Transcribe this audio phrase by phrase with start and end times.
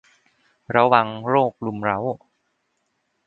[0.75, 1.99] ระวังโรครุมเร้า